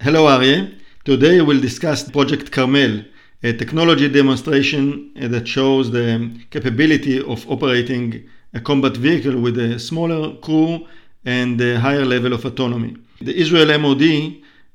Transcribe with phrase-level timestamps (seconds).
[0.00, 0.78] Hello, Aryeh.
[1.04, 3.02] Today we'll discuss Project Carmel,
[3.42, 8.22] a technology demonstration that shows the capability of operating
[8.54, 10.86] a combat vehicle with a smaller crew
[11.24, 12.96] and a higher level of autonomy.
[13.20, 14.04] The Israel MOD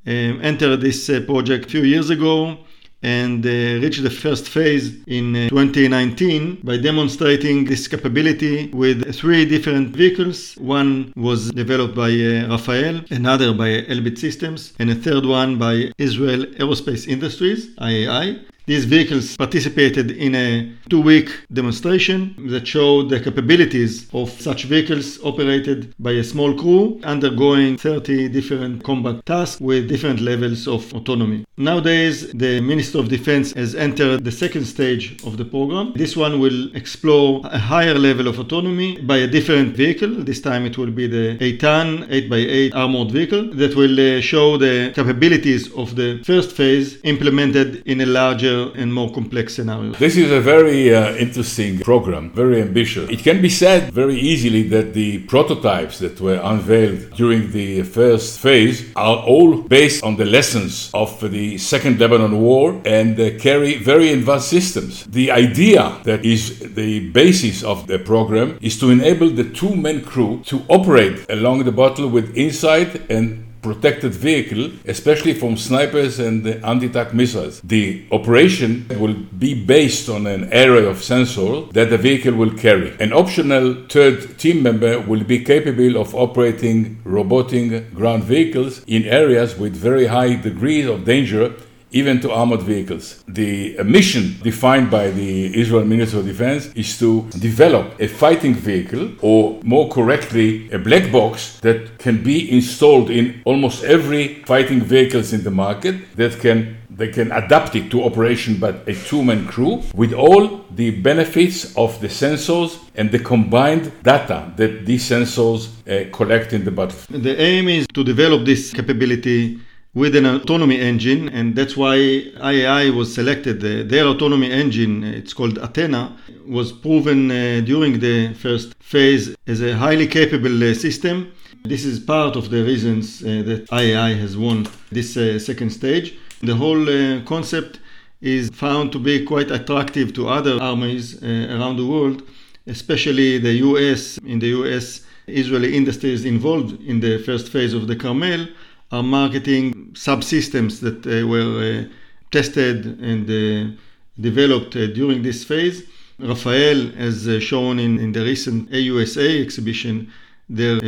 [0.06, 2.58] um, entered this uh, project a few years ago
[3.04, 3.50] and uh,
[3.84, 10.56] reached the first phase in uh, 2019 by demonstrating this capability with three different vehicles.
[10.56, 15.92] One was developed by uh, Rafael, another by Elbit Systems, and a third one by
[15.98, 18.44] Israel Aerospace Industries, IAI.
[18.66, 25.20] These vehicles participated in a two week demonstration that showed the capabilities of such vehicles
[25.22, 31.44] operated by a small crew undergoing 30 different combat tasks with different levels of autonomy.
[31.58, 35.92] Nowadays, the Minister of Defense has entered the second stage of the program.
[35.96, 40.10] This one will explore a higher level of autonomy by a different vehicle.
[40.24, 44.94] This time it will be the Eitan 8x8 armored vehicle that will uh, show the
[44.96, 49.98] capabilities of the first phase implemented in a larger and more complex scenarios.
[50.00, 53.10] This is a very uh, interesting program, very ambitious.
[53.10, 58.40] It can be said very easily that the prototypes that were unveiled during the first
[58.40, 63.78] phase are all based on the lessons of the Second Lebanon War and uh, carry
[63.78, 65.06] very advanced systems.
[65.06, 70.02] The idea that is the basis of the program is to enable the two man
[70.04, 76.46] crew to operate along the battle with insight and protected vehicle, especially from snipers and
[76.46, 77.62] anti-tank missiles.
[77.62, 82.96] The operation will be based on an array of sensors that the vehicle will carry.
[83.00, 89.58] An optional third team member will be capable of operating robotic ground vehicles in areas
[89.58, 91.54] with very high degrees of danger
[91.94, 93.24] even to armored vehicles.
[93.28, 99.12] The mission defined by the Israel Ministry of Defense is to develop a fighting vehicle,
[99.22, 105.32] or more correctly, a black box that can be installed in almost every fighting vehicles
[105.34, 109.82] in the market that can they can adapt it to operation but a two-man crew
[109.96, 116.10] with all the benefits of the sensors and the combined data that these sensors uh,
[116.16, 117.24] collect in the battlefield.
[117.24, 119.60] The aim is to develop this capability
[119.94, 123.62] with an autonomy engine, and that's why IAI was selected.
[123.62, 126.18] their autonomy engine, it's called Athena,
[126.48, 131.32] was proven uh, during the first phase as a highly capable uh, system.
[131.64, 135.14] This is part of the reasons uh, that IAI has won this
[135.46, 136.16] second stage.
[136.42, 136.86] The whole
[137.24, 137.80] concept
[138.20, 142.24] is found to be quite attractive to other armies around the world,
[142.68, 144.18] especially the US.
[144.26, 148.48] In the US, Israeli industries involved in the first phase of the Carmel
[148.94, 151.84] are marketing subsystems that uh, were uh,
[152.32, 153.76] tested and uh,
[154.22, 155.84] developed during this phase.
[156.20, 160.12] Rafael, as shown in, in the recent AUSA exhibition,
[160.48, 160.80] their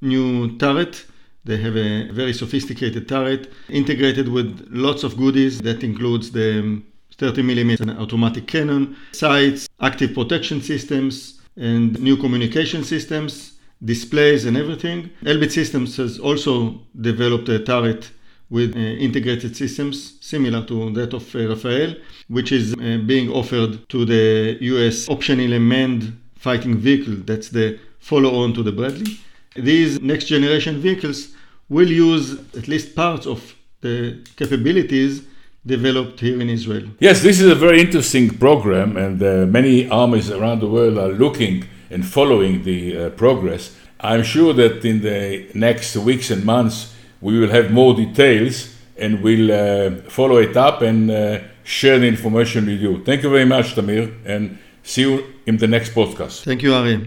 [0.00, 1.04] new turret.
[1.44, 6.86] They have a very sophisticated turret integrated with lots of goodies that includes the um,
[7.18, 15.10] 30 millimeter automatic cannon, sights, active protection systems, and new communication systems displays and everything.
[15.22, 18.10] Elbit Systems has also developed a turret
[18.50, 21.94] with uh, integrated systems similar to that of uh, Rafael,
[22.28, 27.16] which is uh, being offered to the US optionally manned fighting vehicle.
[27.24, 29.18] That's the follow on to the Bradley.
[29.56, 31.34] These next generation vehicles
[31.68, 35.22] will use at least parts of the capabilities
[35.66, 36.86] developed here in Israel.
[37.00, 41.08] Yes, this is a very interesting program, and uh, many armies around the world are
[41.08, 43.74] looking and following the uh, progress.
[44.00, 49.22] I'm sure that in the next weeks and months we will have more details and
[49.22, 53.02] we'll uh, follow it up and uh, share the information with you.
[53.04, 56.44] Thank you very much, Tamir, and see you in the next podcast.
[56.44, 57.00] Thank you, Ari.